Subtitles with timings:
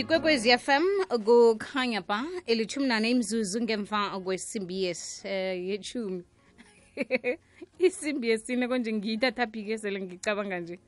[0.00, 0.84] ikwekwezi fm
[1.24, 6.24] kukhanya ba elithumi nane imzuzu ngemva kwesimbi yes eh yechumi
[7.78, 10.78] isimbi yesine konje ngiyithatha phike sele ngicabanga nje.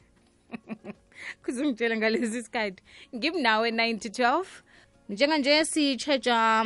[1.44, 2.82] Kuzungitshela ngalesi sikhathi
[3.16, 4.44] ngimnawe 912
[5.08, 6.64] njenganje sitshetsha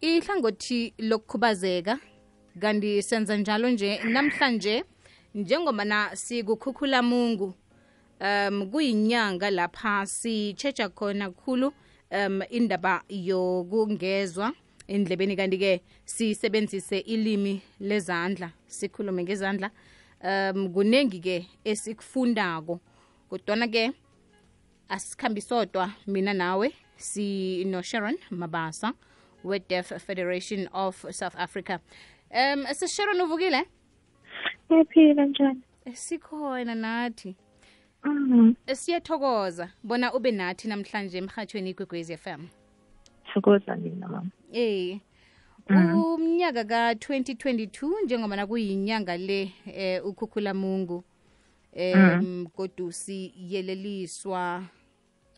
[0.00, 1.98] ihlangothi lokukhubazeka
[2.60, 4.84] kanti senza njalo nje namhlanje
[5.34, 7.54] njengoba na sikukhukhula mungu
[8.20, 11.72] um kuyinyanga lapha sitshetsha khona kukhulu
[12.10, 14.52] um indaba yokungezwa
[14.88, 15.36] endlebeni.
[15.36, 19.70] Kanti-ke sisebenzise ilimi lezandla sikhulume ngezandla.
[20.24, 22.80] Um kuningi-ke esikufundako
[23.30, 23.92] kodwana-ke
[24.88, 28.92] asikhambi sodwa mina nawe sinosharon mabasa
[29.44, 31.78] we-deaf federation of south africa.
[32.30, 33.64] Um sisharon uvukile?
[34.70, 35.62] Yaphila njani?
[35.92, 37.36] sikhona nathi
[38.04, 38.54] Mm.
[38.74, 39.70] siyathokoza.
[39.82, 42.46] Bona ube nathi namhlanje emhathweni igwegwezi FM
[43.34, 44.30] Thokoza mina mama.
[44.52, 45.00] eh
[45.68, 51.04] umnyaka ka-2022 njengoba nakuyinyanga le eh ukhukhula mungu
[51.72, 54.64] em kodwa siyeleliswa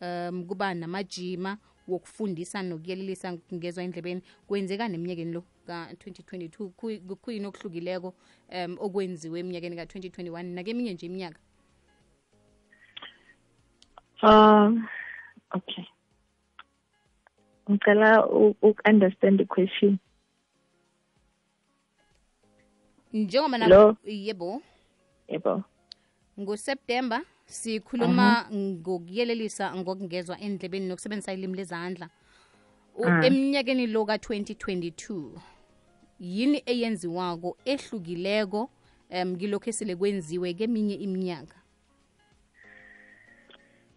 [0.01, 4.21] um kuba namajima wokufundisa nokuyelelisa ngezwa endlebeni.
[4.47, 8.13] Kwenzeka neminyakeni lo ka-2022 Kuyi- kuyini okuhlukileko
[8.55, 11.39] um okwenziwe eminyakeni ka-2021 nakeminye nje iminyaka
[14.23, 14.87] Um
[15.53, 15.85] okay.
[17.69, 19.99] Ngicela uku-understand the question.
[23.13, 24.61] njengoba na- yebo
[25.27, 25.63] Yebo.
[26.39, 32.09] ngoseptemba sikhuluma ngokuyelelisa ngokungezwa endlebeni nokusebenzisa ilimi lezandla
[33.23, 35.39] eminyakeni lo ka-2022
[36.19, 38.69] yini eyenziwako ehlukileko
[39.11, 41.60] um esele kwenziwe keminye iminyaka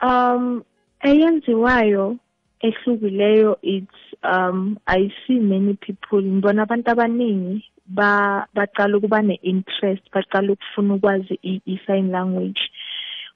[0.03, 0.63] Um
[1.03, 2.17] eyenziwayo
[2.61, 10.53] ehlukileyo it's um I see many people ngibona abantu abaningi ba baqala ukuba ne-interest baqala
[10.53, 12.61] ukufuna ukwazi i-sign language.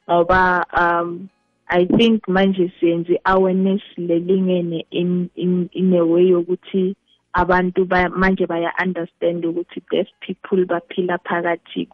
[0.09, 1.29] Ngoba um
[1.71, 6.97] I think manje siyenze awareness lelingene in in in a way yokuthi
[7.35, 11.87] abantu baya- manje baya understand ukuthi deaf people baphila phakathi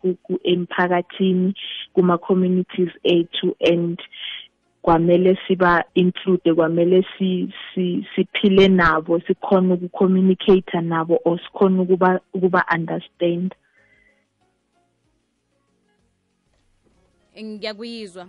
[0.45, 1.55] emphakathini
[1.93, 3.99] kuma communities ethu and
[4.85, 12.65] kwamele siba include kwamele si si siphile nabo sikhona ukucommunicate nabo or sikhona ukuba ukuba
[12.75, 13.55] understand
[17.43, 18.29] ngiyakuyizwa.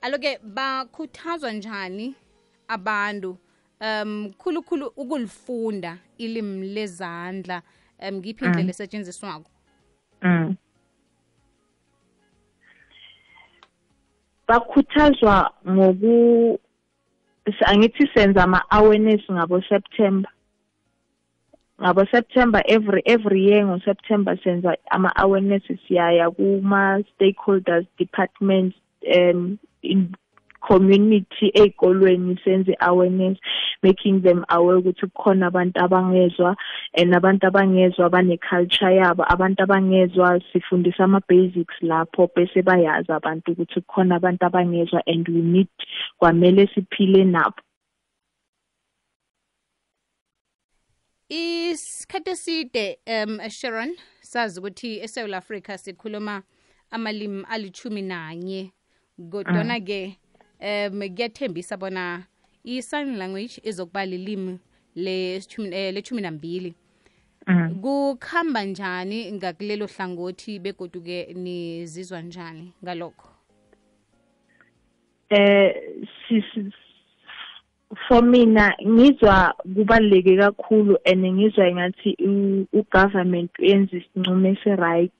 [0.00, 2.14] Aloke bakhuthazwa njani
[2.68, 3.38] abantu?
[3.80, 7.62] Um khulukhulu ukulifunda ilimi lezandla.
[7.98, 9.50] Um ngiphi indlela esetshenziswako?
[10.22, 10.56] Mm.
[14.48, 16.58] Bakhuthazwa ngoku
[17.46, 20.30] s- angithi senza ama awareness ngabo September
[21.82, 28.76] ngabo September every every year ngo September senza ama awareness siyaya kuma stakeholders departments
[29.18, 30.14] um in
[30.68, 33.38] community ey'kolweni senze awareness
[33.82, 36.56] making them aware ukuthi kukhona abantu abangezwa
[36.94, 39.24] and abantu abangezwa bane-culture yabo.
[39.28, 45.68] Abantu abangezwa sifundisa ama-basics lapho bese bayazi abantu ukuthi kukhona abantu abangezwa and we need
[46.18, 47.62] kwamele siphile nabo.
[51.28, 56.42] Isikhathi eside um sharon sazi ukuthi esouth africa sikhuluma
[56.90, 58.72] amalimi alithumi nanye
[59.30, 60.18] kodwana-ke
[60.62, 62.22] um kuyathembisa bona
[62.64, 64.58] i-sign language izokuba lilimi
[64.96, 65.42] eh,
[65.94, 66.74] lethumi nambili.
[67.82, 73.28] Kukhamba njani ngakulelo hlangothi begoduke nizizwa njani ngalokho?
[75.30, 75.74] Eh
[78.08, 85.12] for mina ngizwa kubaluleke kakhulu and ngizwa engathi u- ugovernment uyenza isinqumo esi-right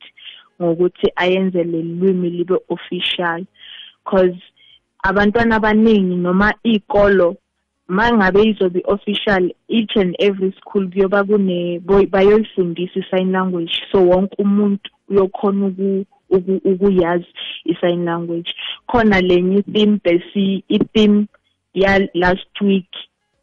[0.62, 3.44] ngokuthi ayenze leli lwimi libe official
[4.04, 4.41] cause
[5.02, 7.36] abantwana abaningi noma iy'kolo
[7.88, 11.80] mangabe izobe official each and every school kuyoba kune
[12.10, 13.72] bayoyifundisa i-sign language.
[13.92, 17.27] So wonke umuntu uyokhona uku- uku- ukuyazi
[17.65, 18.54] i-sign language.
[18.86, 21.27] Khona lenye i-theme besi i-theme
[21.74, 22.88] ya last week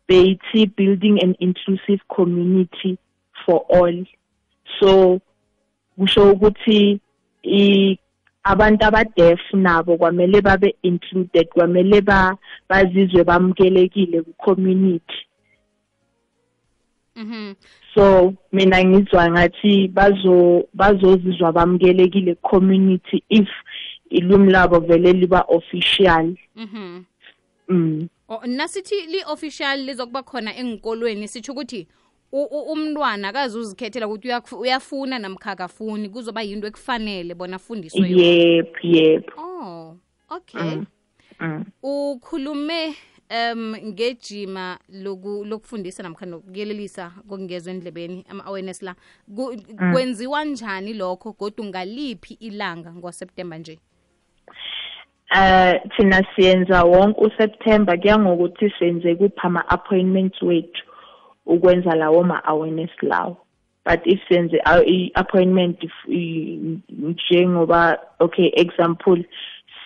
[0.08, 2.98] beyithi building an inclusive community
[3.46, 4.06] for all.
[4.80, 5.20] So
[5.98, 7.00] kusho ukuthi
[8.44, 12.38] abantu abadef nabo kwamele babe included kwamele ba
[12.70, 15.20] bazizwe bamukelekile ku community
[17.16, 17.54] mhm.
[17.94, 23.50] So mina ngizwa ngathi bazo bazozizwa bamukelekile ku community if
[24.10, 26.36] ilwimi labo vele liba official.
[26.56, 27.04] Mhm.
[27.70, 28.10] Mm.
[28.30, 31.88] Oh, nasithi li-official lizokuba khona engikolweni sitsho ukuthi
[32.32, 39.98] umntwana akazi uzikhethela ukuthi uyafuna namkha akafuni kuzoba yinto ekufanele bona afundiswe yep yep oh
[40.30, 40.86] okay mm.
[41.40, 41.66] Mm.
[41.84, 42.96] ukhulume
[43.30, 44.80] um ngejima
[45.46, 48.96] lokufundisa namkha nokuyelelisa kokungezwa endlebeni ama-awareness la
[49.28, 49.94] mm.
[49.94, 53.80] kwenziwa njani lokho kodwa ngaliphi ilanga ngoseptemba nje
[55.36, 60.89] eh thina siyenza wonke uSeptember kuya ngokuthi senze kuphi ama-appointments wethu
[61.50, 63.38] ukwenza lawo ma-awareness lawo.
[63.86, 65.78] But if senze i-appointment
[66.90, 69.24] njengoba okay example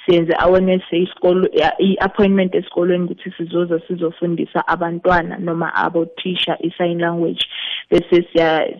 [0.06, 1.48] siyenze awareness isikolo
[1.80, 7.45] i-appointment esikolweni ukuthi sizoza sizofundisa abantwana noma abothisha i-sign language
[7.92, 8.27] bese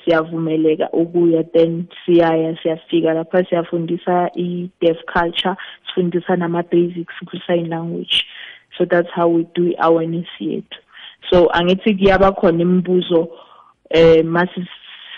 [0.04, 5.56] siyavumeleka ukuya then siyaya siyafika lapha siyafundisa i-deaf culture
[5.88, 8.26] sifundisa nama-basics ku-sign language.
[8.78, 10.80] So that's how we do i-awareness yethu
[11.30, 13.30] so angithi kuyaba khona imibuzo
[13.90, 14.68] eh masi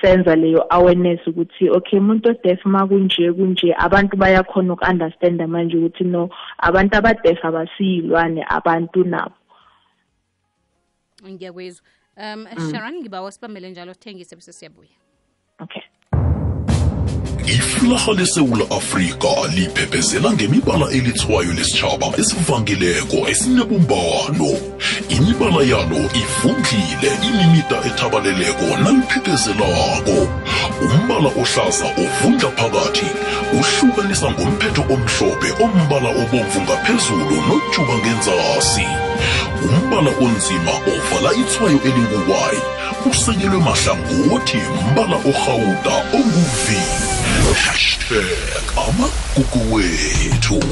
[0.02, 6.30] senza leyo awareness ukuthi okay umuntu odef makunje kunje abantu bayakhona uku-understand manje ukuthi no
[6.58, 9.36] abantu abadef abasiyilwane abantu nabo.
[11.24, 11.86] Ngiyakwezwa.
[12.18, 14.96] Um sharon ngibawa sibambele njalo sithengise bese siyabuya.
[15.60, 15.84] Okay.
[17.48, 24.50] Iflaha lesewula afrika liphephezela ngemibala elithwayo lesitshaba esivangileko esinebumbano.
[25.10, 30.18] Imibala yalo ivundlile imimida ethabaleleko naliphiphezelako
[30.82, 33.10] umbala ohlaza ovundla phakathi
[33.58, 38.88] uhlukanisa ngomphetho omhlophe ombala obomvu ngaphezulu nojuba ngenzasi.
[39.66, 42.62] Umbala onzima ovala ithwayo elinguwayi
[43.10, 44.58] usekelwe mahlangothi
[44.92, 47.15] mbala orhawuda onguvi
[47.54, 50.64] hashtag amagugu wethu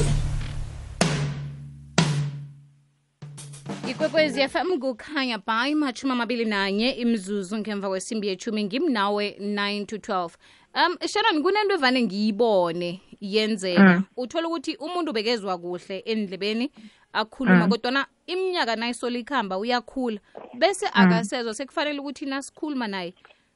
[3.89, 10.29] ikwekwezi fm kukhanya by mathumi amabili nanye imzuzu ngemva kwesimbi yethumi ngimnawe 9 to 12
[10.75, 14.03] um sharon kunento evane ngiyibone yenzeka mm.
[14.17, 16.71] uthola ukuthi umuntu ubekezwa kuhle endlebeni
[17.13, 17.69] akhuluma mm.
[17.69, 20.19] kodwana iminyaka nayisolo ikuhamba uyakhula
[20.53, 20.91] bese mm.
[20.93, 23.13] akasezwa sekufanele ukuthi nasikhuluma naye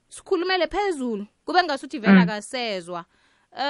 [0.10, 2.20] sikhulumele phezulu kube ngasuthi vele mm.
[2.20, 3.06] akasezwa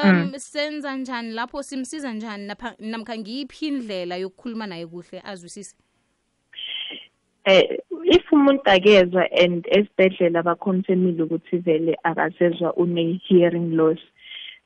[0.04, 0.34] um mm.
[0.38, 5.76] senza njani lapho simsiza njani namkha ngiyiphi indlela yokukhuluma naye kuhle azwisise
[7.46, 14.00] eh if umuntu akezwa and esibhedlela baconfirmile ukuthi vele akasezwa une-hearing loss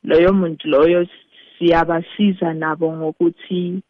[0.03, 1.07] loyo muntu loyo
[1.57, 3.81] siyabasiza nabo ngokuthi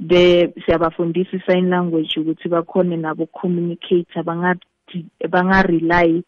[0.00, 4.22] be siyabafundisa i-sign language ukuthi bakhone nabo communicate
[5.30, 6.22] banga-rely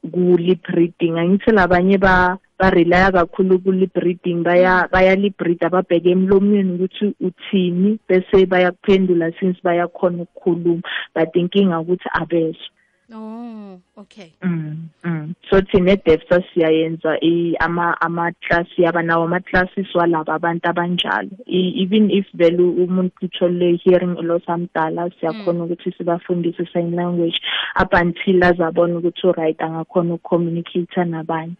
[0.00, 7.06] ku-lip reading angithi labanye ba barelaya kakhulu ku-lip reading baya baya-lip read ababheke emlomweni ukuthi
[7.20, 10.84] uthini bese bayakuphendula since bayakhona ukukhuluma.
[11.14, 12.68] But inkinga ukuthi abezwa
[13.12, 14.32] Oh, okay.
[14.42, 14.88] Mm.
[15.04, 15.34] mm.
[15.50, 17.18] So thina eDefsa siyayenza
[17.60, 21.30] ama ama class yaba nawo ama classes walabo abantu abanjalo.
[21.46, 25.64] Even if vele umuntu uthole hearing loss amdala siyakhona mm.
[25.64, 27.40] ukuthi sibafundise sign language
[27.82, 31.56] up until azabona ukuthi right angakhona ukucommunicate nabanye.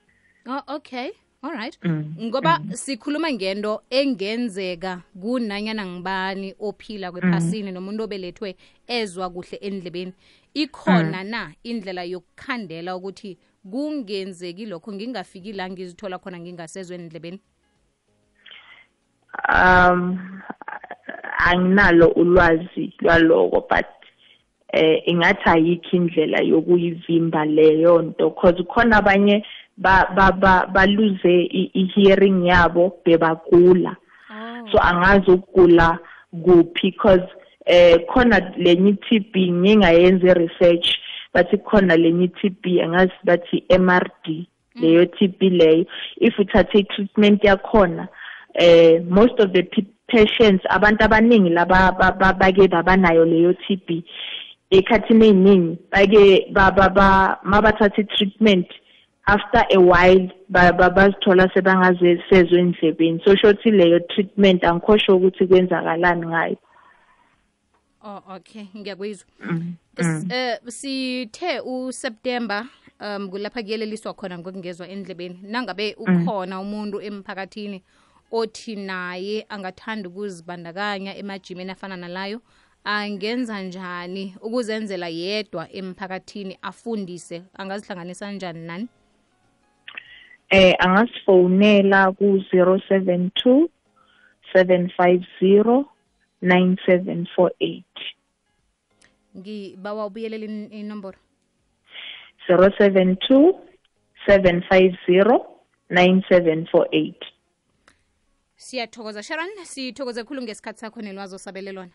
[0.47, 1.11] Oh okay.
[1.43, 1.77] All right.
[1.83, 2.15] Mm.
[2.21, 2.73] Ngoba mm.
[2.73, 10.13] sikhuluma ngento engenzeka kunanyana ngibani ophila kwephasini nomuntu obelethwe ezwa kuhle endlebeni.
[10.55, 11.31] Ikhona mm.
[11.31, 13.39] na indlela yokukhandela ukuthi
[13.71, 17.41] kungenzeki lokho ngingafiki la ngizithola khona ngingasezwe endlebeni?
[19.49, 20.19] Um
[21.39, 23.87] anginalo ulwazi lwaloko but
[24.73, 32.47] eh ingathi ayikho indlela yokuyivimba leyo nto cause khona abanye ba ba ba baluze i-hearing
[32.47, 33.97] yabo bebagula
[34.31, 34.71] oh.
[34.73, 35.99] so angazi ukugula
[36.45, 37.27] kuphi because
[37.67, 40.89] eh khona lenye i-TB ngingayenza i-research
[41.35, 45.85] bathi khona lenye i-TB angazi bathi MRD leyo TB leyo.
[46.21, 48.09] If uthathe i-treatment yakhona
[48.55, 49.63] eh most of the
[50.09, 51.93] patients abantu abaningi laba
[52.39, 54.03] bake babanayo leyo TB
[54.71, 56.53] ekhathini eyiningi bake
[57.45, 58.67] mabathatha i-treatment
[59.27, 63.21] after a while bazithola sebangazesezwe endlebeni.
[63.25, 66.57] So shothi leyo treatment angikhosho ukuthi kwenzakalani ngayo.
[68.03, 68.67] Oh okay.
[68.77, 69.27] Ngiyakwizwa
[69.99, 70.31] Mm.
[70.33, 72.67] Eh sithe uSeptember
[73.01, 75.41] um kulapha kuyeleliswa khona ngokungezwa endlebeni.
[75.43, 76.23] Nangabe mm.
[76.23, 77.83] ukhona umuntu emphakathini
[78.33, 82.41] othi naye angathanda ukuzibandakanya emajimeni afana nalayo
[82.85, 87.43] angenza njani ukuzenzela yedwa emphakathini afundise?
[87.55, 88.89] Angazihlanganisa njani nani?
[90.51, 93.69] Eh angasifonela ku 072
[94.55, 95.85] 750
[96.43, 97.83] 9748
[99.37, 101.19] ngibawa ubuyelela in- inomboro.
[102.49, 103.55] 072
[104.27, 105.41] 750
[105.91, 107.15] 9748
[108.57, 109.49] siyathokoza sharon.
[109.65, 111.93] Sithokoze khulu ngesikhathi sakho nelwazi osabelelwana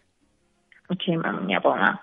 [0.89, 1.97] okay mam ngiyabonga